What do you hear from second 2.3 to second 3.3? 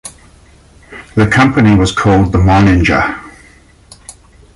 the "Meininger".